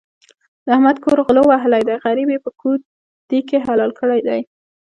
د 0.65 0.67
احمد 0.75 0.97
کور 1.03 1.17
غلو 1.27 1.43
وهلی 1.47 1.81
دی؛ 1.87 1.95
غريب 2.05 2.27
يې 2.33 2.39
په 2.45 2.51
کودي 2.61 3.39
کې 3.47 3.57
حلال 3.65 3.91
کړی 3.99 4.19
دی. 4.27 4.41